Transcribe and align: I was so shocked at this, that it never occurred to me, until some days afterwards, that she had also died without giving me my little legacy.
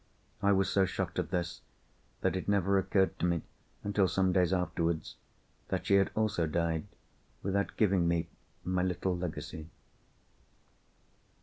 I 0.41 0.51
was 0.51 0.67
so 0.67 0.87
shocked 0.87 1.19
at 1.19 1.29
this, 1.29 1.61
that 2.21 2.35
it 2.35 2.47
never 2.49 2.79
occurred 2.79 3.19
to 3.19 3.25
me, 3.27 3.43
until 3.83 4.07
some 4.07 4.33
days 4.33 4.51
afterwards, 4.51 5.15
that 5.67 5.85
she 5.85 5.93
had 5.93 6.09
also 6.15 6.47
died 6.47 6.85
without 7.43 7.77
giving 7.77 8.07
me 8.07 8.27
my 8.63 8.81
little 8.81 9.15
legacy. 9.15 9.69